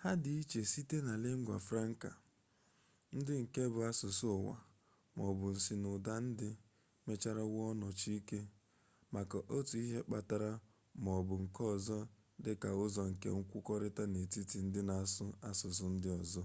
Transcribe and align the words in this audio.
ha 0.00 0.10
dị 0.22 0.30
iche 0.42 0.60
site 0.72 0.96
na 1.08 1.14
lingua 1.24 1.56
franca 1.68 2.10
ndị 3.16 3.32
nke 3.42 3.62
bụ 3.72 3.78
asụsụ 3.90 4.26
ụwa 4.38 4.54
ma 5.14 5.22
ọ 5.30 5.32
bụ 5.40 5.46
nsinụwand 5.56 6.24
ndị 6.32 6.48
mechara 7.06 7.42
wụọ 7.52 7.66
nnọchike 7.74 8.38
maka 9.14 9.36
otu 9.56 9.74
ihe 9.86 9.98
mkpata 10.10 10.50
ma 11.02 11.10
ọ 11.18 11.20
bụ 11.28 11.34
nke 11.44 11.62
ọzọ 11.74 11.98
dị 12.42 12.52
ka 12.62 12.68
ụzọ 12.84 13.02
nke 13.10 13.28
nkwukọrịta 13.38 14.02
n'etiti 14.12 14.58
ndị 14.66 14.80
na-asụ 14.88 15.24
asụsụ 15.48 15.84
ndị 15.94 16.08
ọzọ 16.20 16.42